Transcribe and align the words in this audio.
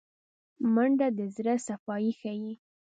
منډه 0.73 1.07
د 1.17 1.19
زړه 1.35 1.53
صفايي 1.67 2.11
ښيي 2.19 2.53